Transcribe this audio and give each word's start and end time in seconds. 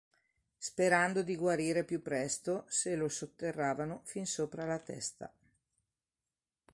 Sperando 0.57 1.21
di 1.21 1.35
guarire 1.35 1.83
più 1.83 2.01
presto 2.01 2.65
se 2.69 2.95
lo 2.95 3.07
sotterravano 3.07 4.01
fin 4.05 4.25
sopra 4.25 4.65
la 4.65 4.79
testa. 4.79 5.31